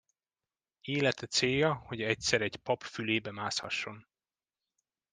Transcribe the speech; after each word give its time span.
Élete 0.81 1.25
célja, 1.31 1.73
hogy 1.73 2.01
egyszer 2.01 2.41
egy 2.41 2.55
pap 2.55 2.83
fülébe 2.83 3.31
mászhasson. 3.31 4.07